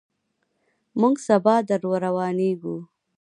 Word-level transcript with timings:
موږ 0.99 1.15
سبا 1.27 1.55
درروانېږو. 1.69 2.77